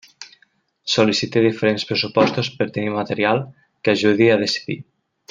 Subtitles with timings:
[0.93, 3.43] Sol·licita diferents pressupostos per tenir material
[3.83, 4.79] que ajudi a decidir.